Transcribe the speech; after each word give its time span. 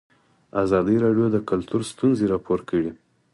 ازادي 0.63 0.95
راډیو 1.03 1.27
د 1.31 1.37
کلتور 1.49 1.81
ستونزې 1.91 2.25
راپور 2.33 2.59
کړي. 2.69 2.91